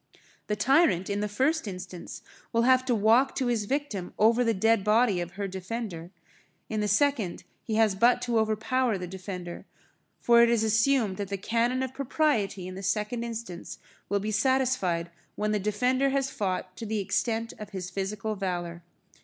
[0.47, 4.51] The tyrant, in the first instance, will have to walk to his victim over the
[4.55, 6.09] dead body of her defender;
[6.69, 9.63] in the second, he has but to overpower the defender;
[10.19, 13.77] for it is assumed that the cannon of propriety in the second instance
[14.09, 18.81] will be satisfied when the defender has fought to the extent of his physical valour.